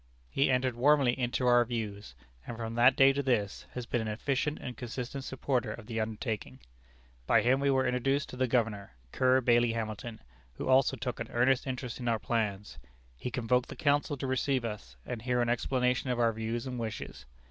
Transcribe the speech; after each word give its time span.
He 0.31 0.49
entered 0.49 0.73
warmly 0.75 1.11
into 1.13 1.45
our 1.45 1.63
views, 1.63 2.15
and 2.47 2.57
from 2.57 2.73
that 2.73 2.95
day 2.95 3.13
to 3.13 3.21
this, 3.21 3.67
has 3.73 3.85
been 3.85 4.01
an 4.01 4.07
efficient 4.07 4.57
and 4.59 4.75
consistent 4.75 5.23
supporter 5.25 5.71
of 5.71 5.85
the 5.85 5.99
undertaking. 5.99 6.57
By 7.27 7.43
him 7.43 7.59
we 7.59 7.69
were 7.69 7.85
introduced 7.85 8.27
to 8.29 8.35
the 8.35 8.47
Governor, 8.47 8.93
(Kerr 9.11 9.41
Bailey 9.41 9.73
Hamilton,) 9.73 10.19
who 10.55 10.67
also 10.69 10.97
took 10.97 11.19
an 11.19 11.27
earnest 11.29 11.67
interest 11.67 11.99
in 11.99 12.07
our 12.07 12.17
plans. 12.17 12.79
He 13.15 13.29
convoked 13.29 13.69
the 13.69 13.75
Council 13.75 14.17
to 14.17 14.25
receive 14.25 14.65
us, 14.65 14.95
and 15.05 15.21
hear 15.21 15.39
an 15.39 15.49
explanation 15.49 16.09
of 16.09 16.19
our 16.19 16.33
views 16.33 16.65
and 16.65 16.79
wishes. 16.79 17.27